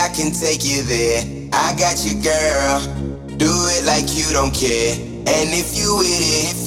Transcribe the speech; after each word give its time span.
I 0.00 0.08
can 0.08 0.32
take 0.32 0.64
you 0.64 0.82
there. 0.82 1.20
I 1.52 1.76
got 1.76 2.06
you, 2.06 2.16
girl. 2.22 2.80
Do 3.36 3.52
it 3.68 3.84
like 3.84 4.08
you 4.16 4.24
don't 4.32 4.54
care. 4.54 4.96
And 4.96 5.52
if 5.52 5.76
you 5.76 5.98
with 5.98 6.08
it, 6.08 6.59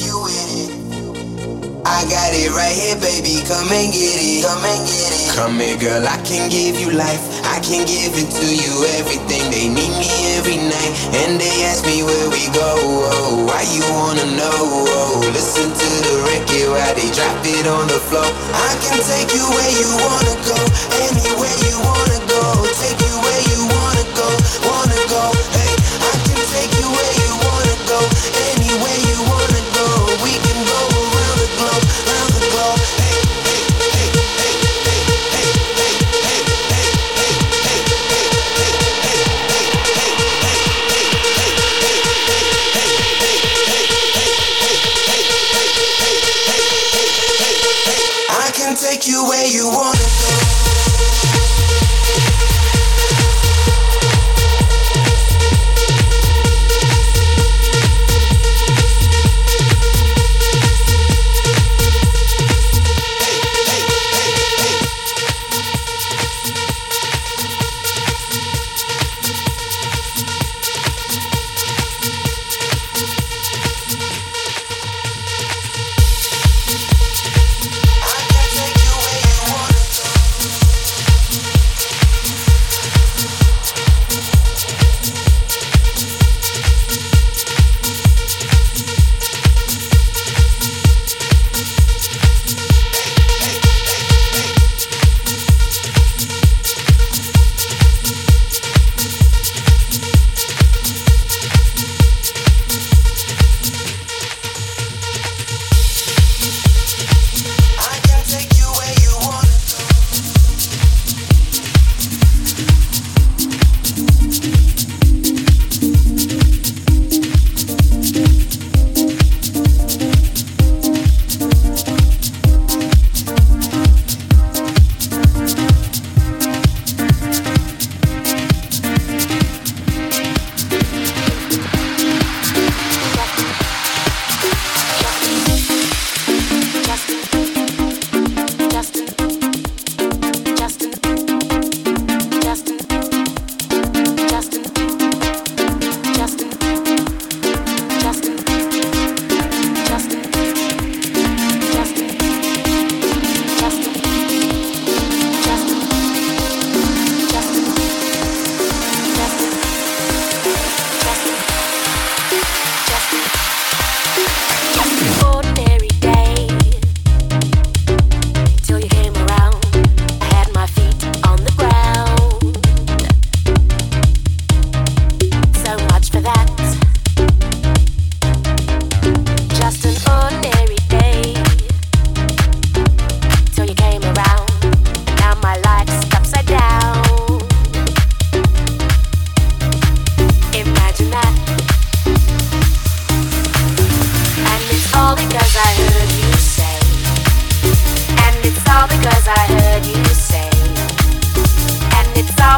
I 2.03 2.09
got 2.11 2.35
it 2.35 2.51
right 2.51 2.75
here, 2.75 2.99
baby. 2.99 3.39
Come 3.47 3.71
and 3.71 3.87
get 3.87 4.19
it. 4.19 4.43
Come 4.43 4.59
and 4.67 4.83
get 4.83 5.07
it. 5.07 5.31
Come 5.39 5.55
here, 5.55 5.79
girl. 5.79 6.03
I 6.03 6.19
can 6.27 6.51
give 6.51 6.75
you 6.75 6.91
life. 6.91 7.23
I 7.47 7.63
can 7.63 7.87
give 7.87 8.11
it 8.19 8.27
to 8.27 8.47
you. 8.51 8.75
Everything 8.99 9.47
they 9.47 9.71
need 9.71 9.95
me 9.95 10.11
every 10.35 10.59
night. 10.59 10.91
And 11.23 11.39
they 11.39 11.63
ask 11.63 11.87
me 11.87 12.03
where 12.03 12.27
we 12.27 12.51
go. 12.51 12.75
Oh, 13.07 13.47
why 13.47 13.63
you 13.71 13.87
wanna 13.87 14.27
know? 14.35 14.51
Oh, 14.51 15.23
listen 15.31 15.71
to 15.71 15.89
the 16.03 16.15
record 16.27 16.75
while 16.75 16.91
they 16.91 17.07
drop 17.15 17.39
it 17.39 17.71
on 17.71 17.87
the 17.87 18.03
floor. 18.11 18.27
I 18.51 18.71
can 18.83 18.99
take 19.07 19.31
you 19.31 19.47
where 19.47 19.71
you 19.71 19.87
wanna 19.95 20.35
go. 20.43 20.59
Anywhere 21.07 21.55
you 21.71 21.79
wanna 21.87 22.19
go. 22.27 22.67
Take 22.83 22.99
you 22.99 23.15
where 23.15 23.43
you 23.47 23.63
wanna 23.63 24.03
go. 24.11 24.27
Wanna 24.67 24.99
go. 25.07 25.23
Hey, 25.55 25.71
I 26.03 26.13
can 26.27 26.41
take 26.51 26.73
you 26.83 26.87
where 26.91 27.13
you 27.23 27.31
wanna 27.47 27.75
go. 27.87 27.99
Anywhere 28.51 28.99
you 29.07 29.17
wanna 29.23 29.55
go. 29.55 29.62
Take 48.93 49.07
you 49.07 49.23
where 49.27 49.47
you 49.47 49.67
wanna 49.69 49.97
go. 49.97 50.42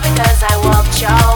because 0.02 0.44
I 0.44 0.58
want 0.68 1.02
your 1.02 1.35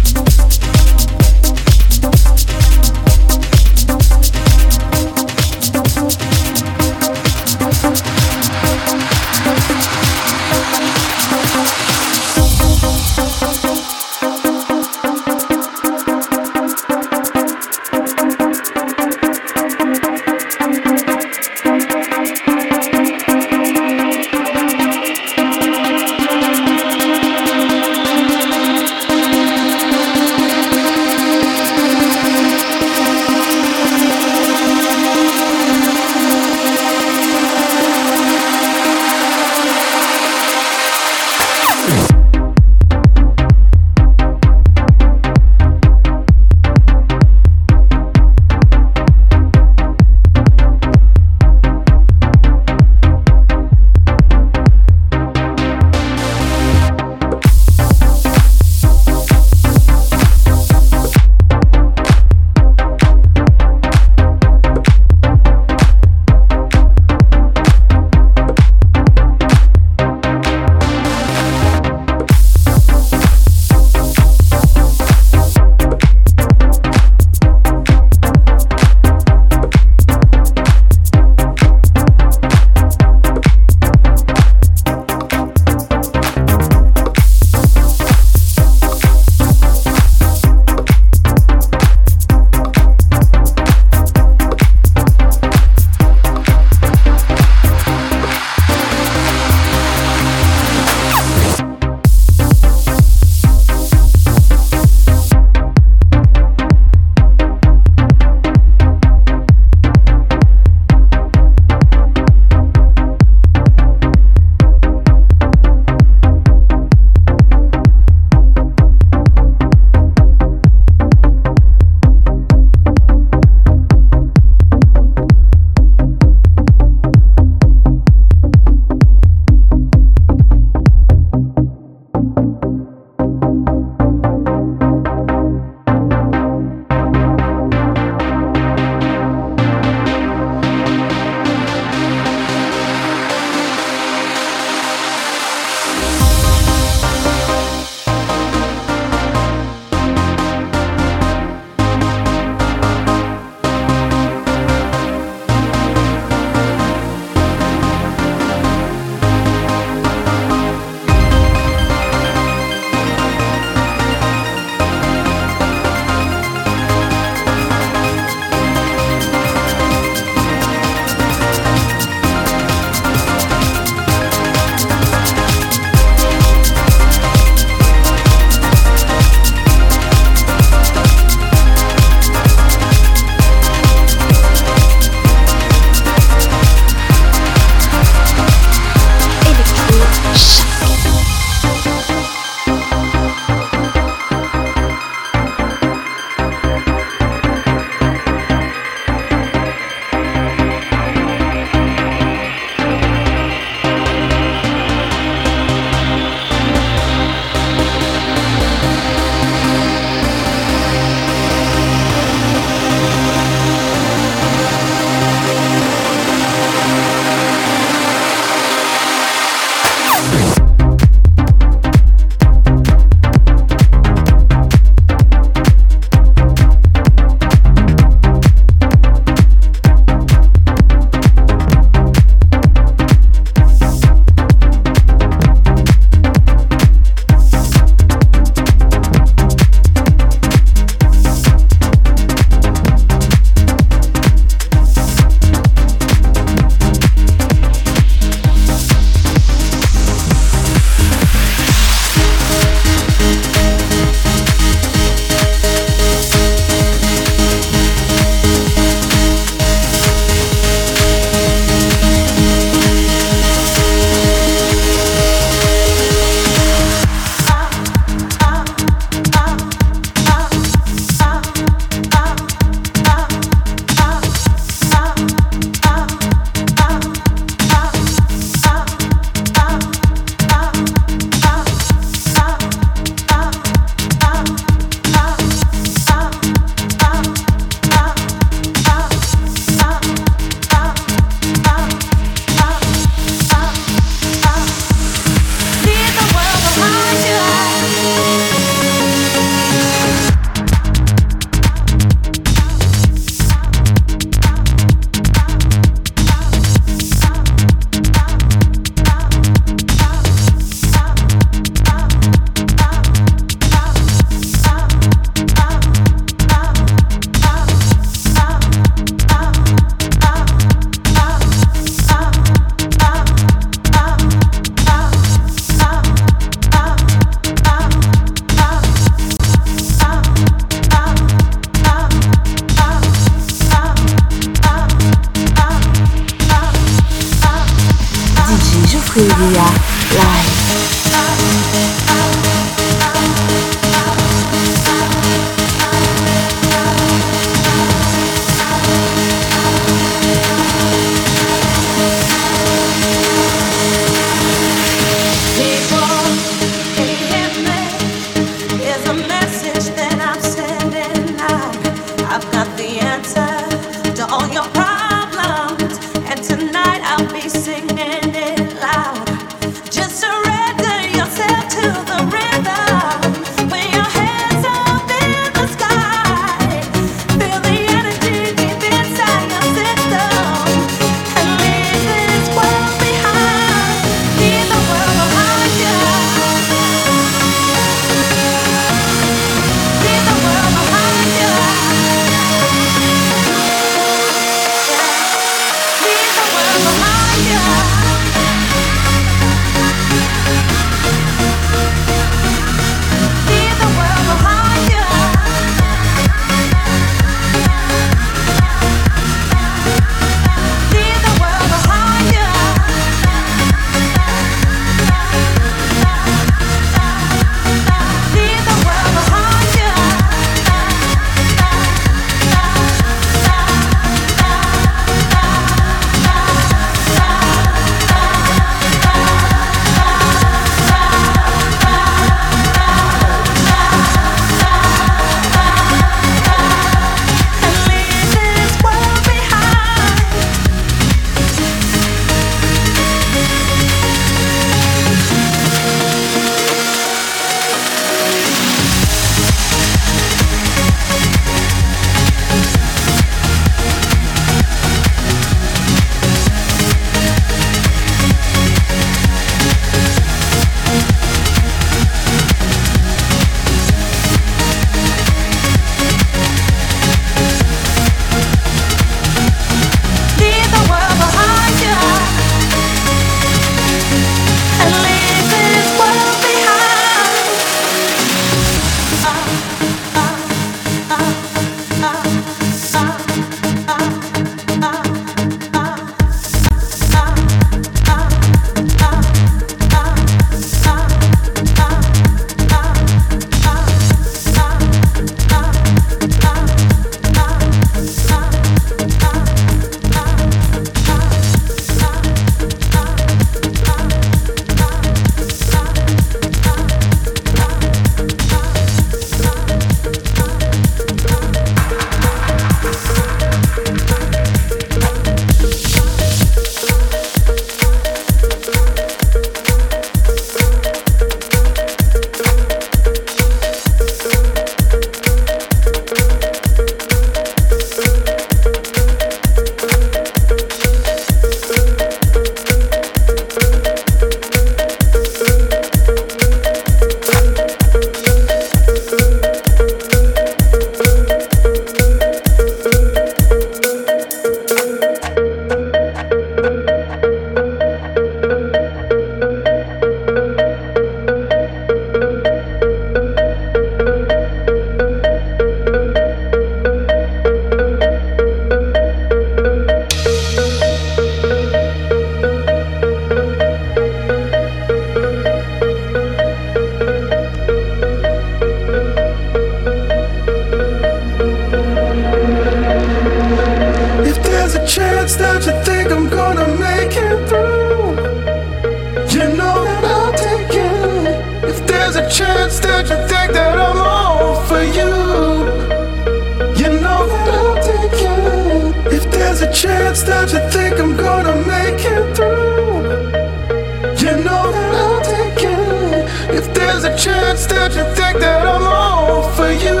there's 597.02 597.14
a 597.14 597.30
chance 597.30 597.66
that 597.66 597.94
you 597.94 598.04
think 598.14 598.40
that 598.40 598.66
I'm 598.66 598.82
all 598.82 599.42
for 599.52 599.72
you, 599.72 600.00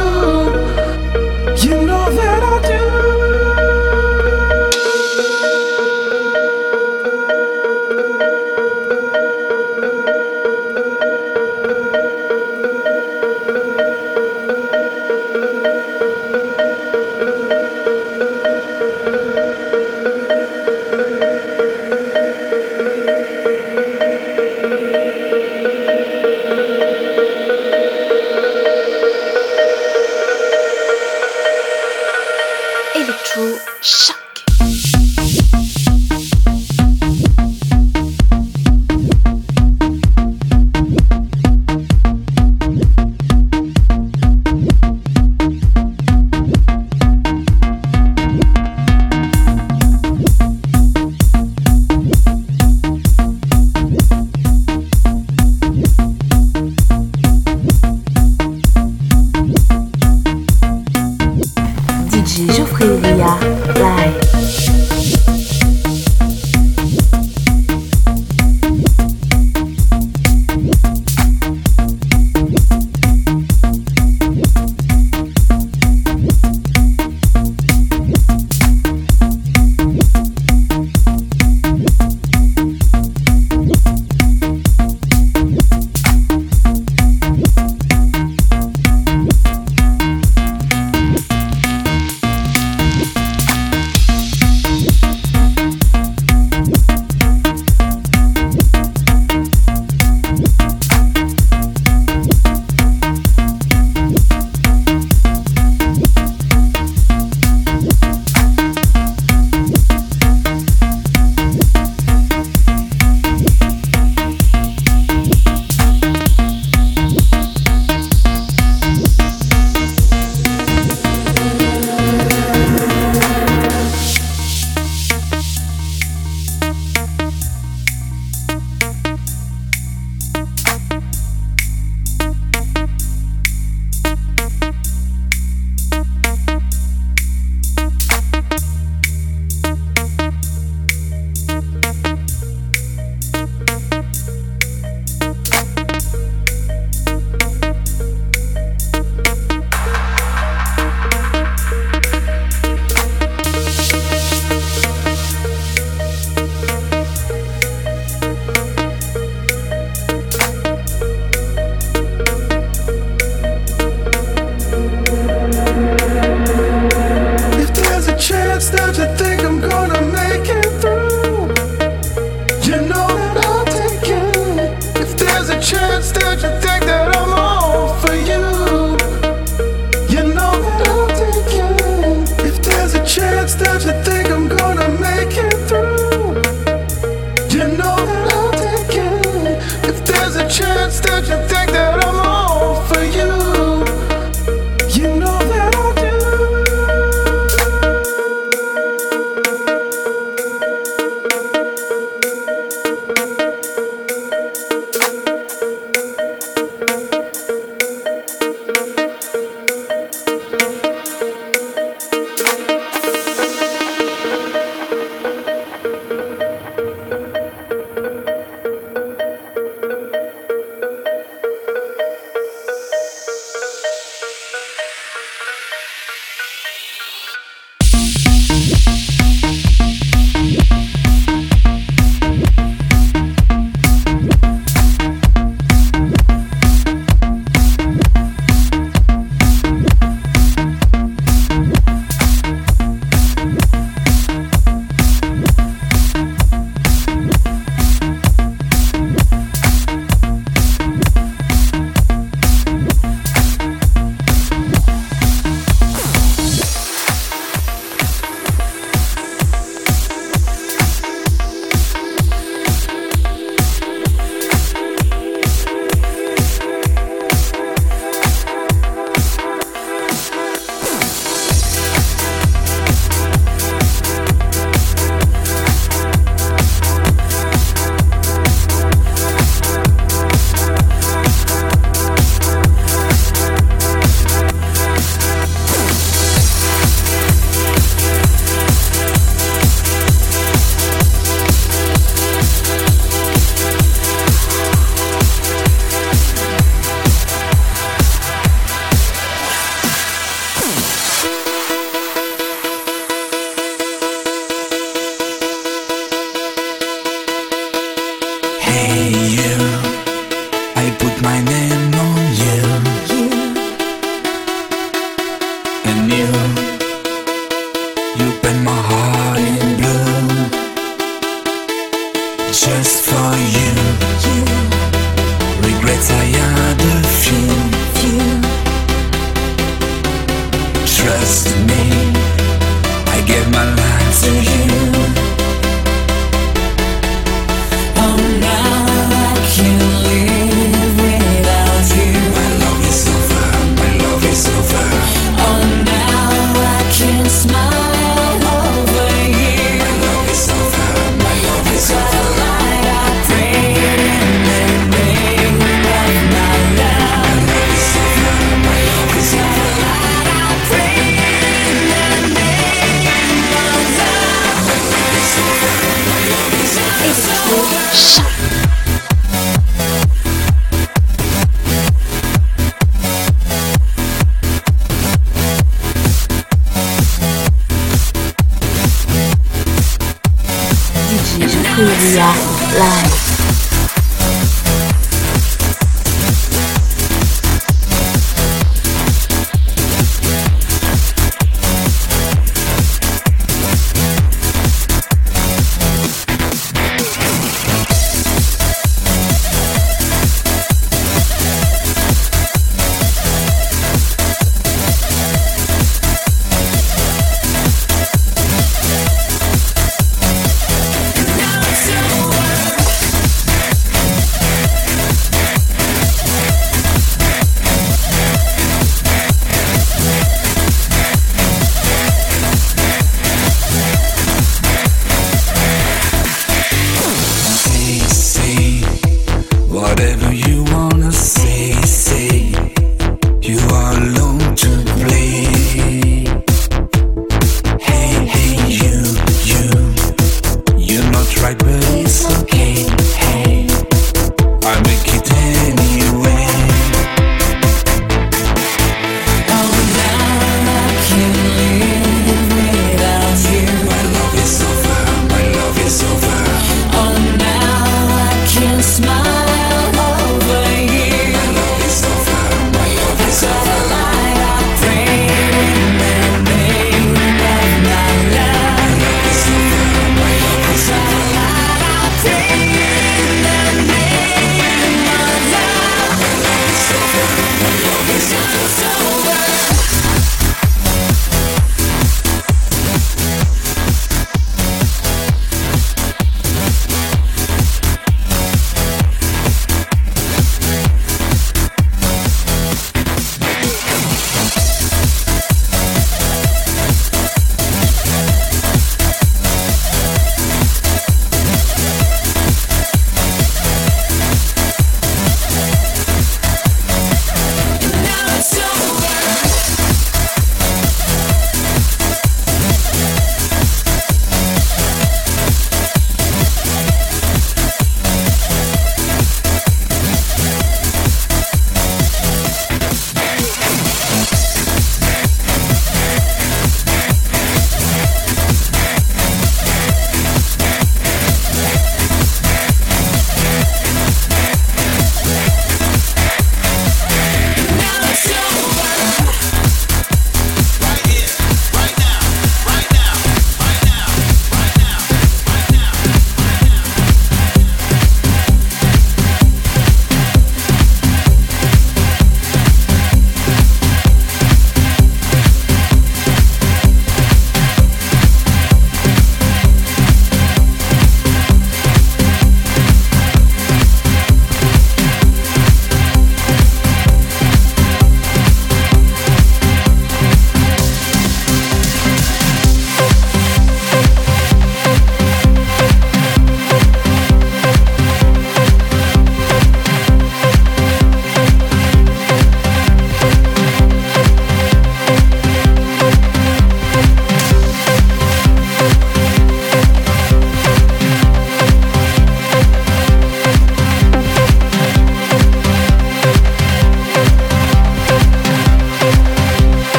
you 1.64 1.86
know 1.86 2.09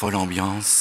folle 0.00 0.16
ambiance. 0.16 0.79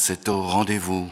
C'est 0.00 0.30
au 0.30 0.40
rendez-vous. 0.40 1.10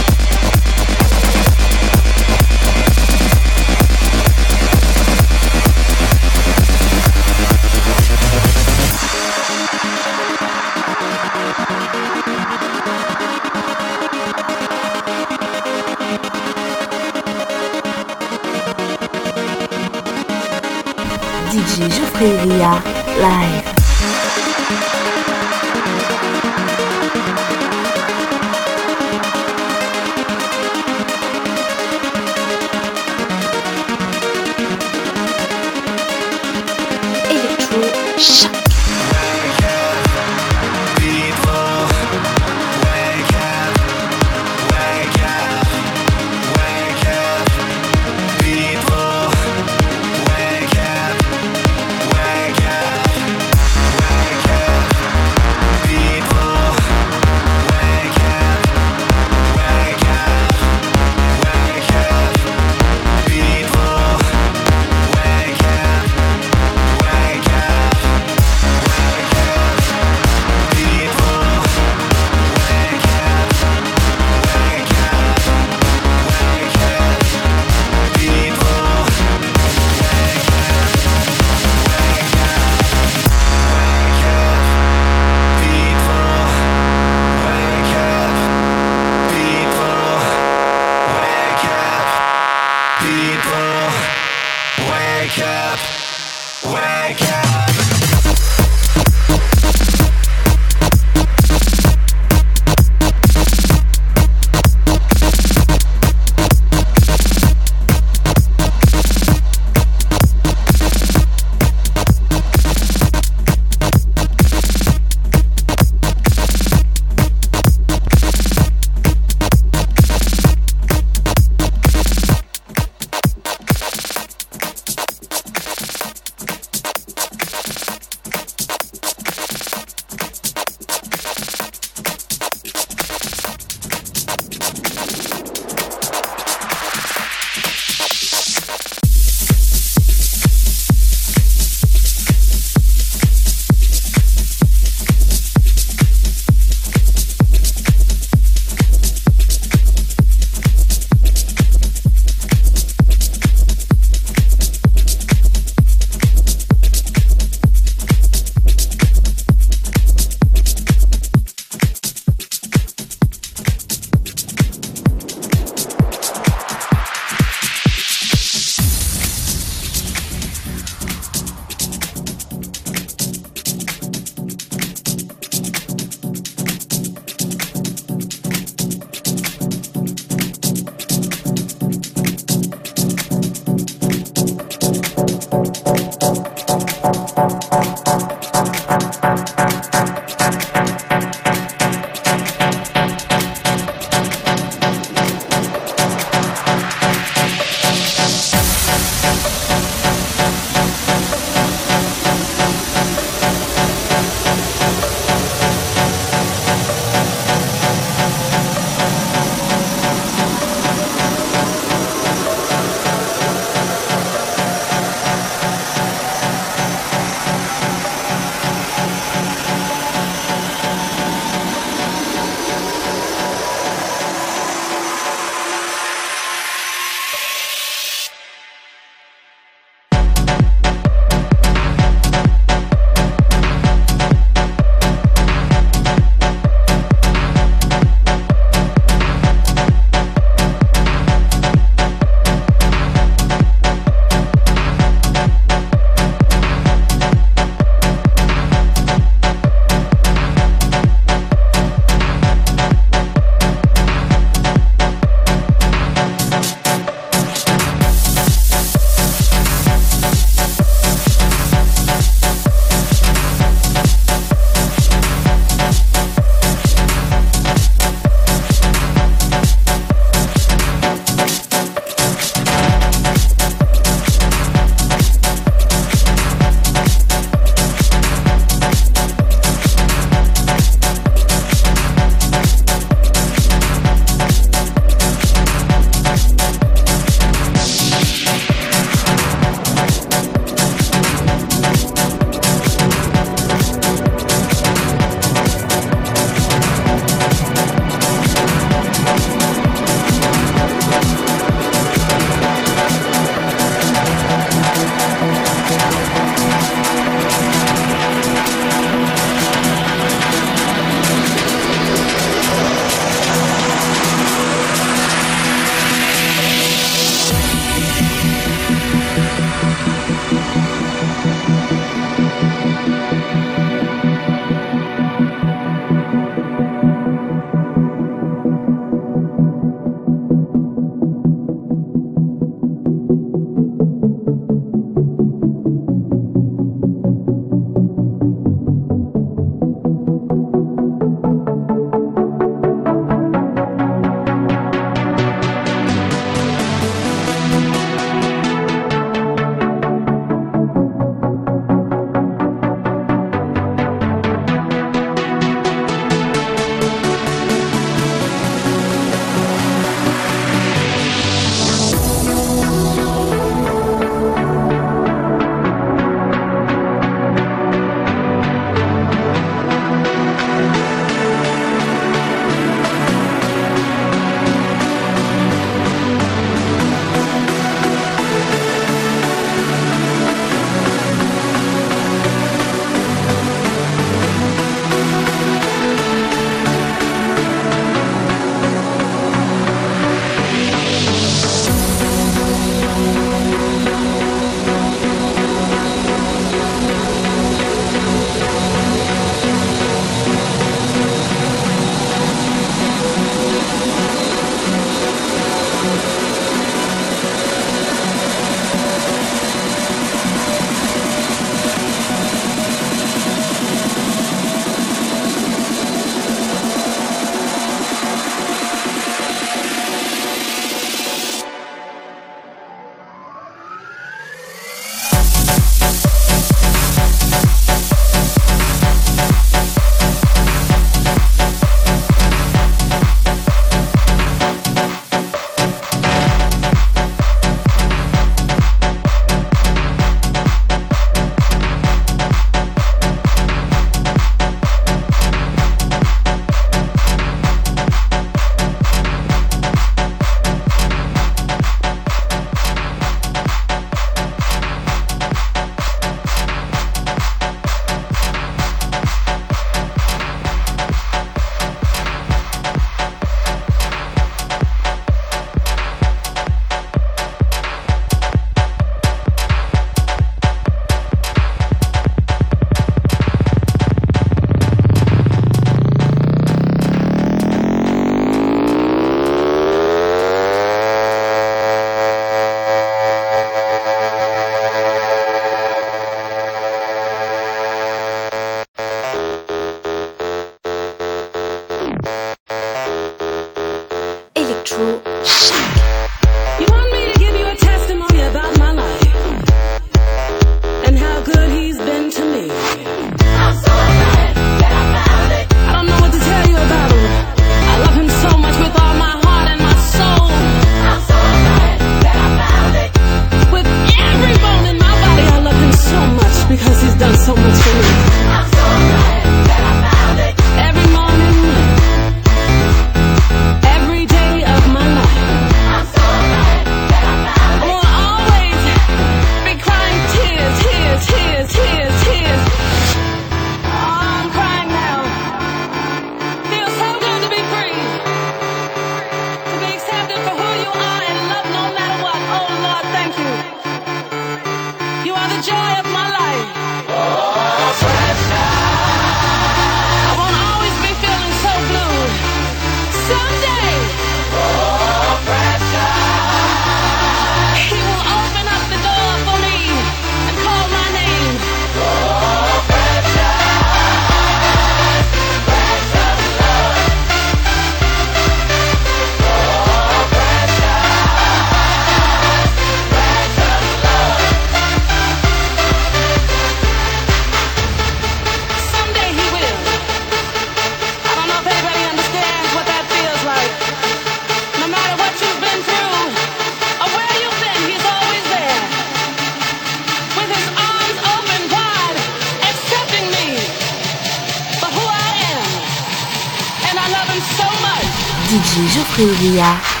DJ 598.51 598.85
Geoffrey 598.93 599.23
Ouvillard. 599.23 600.00